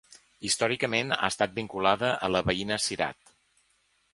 Històricament 0.47 1.13
ha 1.17 1.27
estat 1.33 1.53
vinculada 1.59 2.09
a 2.29 2.31
la 2.37 2.41
veïna 2.51 2.81
Cirat. 2.87 3.35